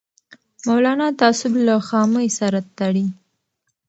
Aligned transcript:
مولانا 0.67 1.07
تعصب 1.19 1.51
له 1.67 1.75
خامۍ 1.87 2.27
سره 2.39 2.59
تړي 2.77 3.05